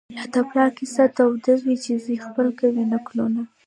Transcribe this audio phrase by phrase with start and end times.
[0.15, 3.41] لا د پلار کیسه توده وي چي زوی خپل کوي نکلونه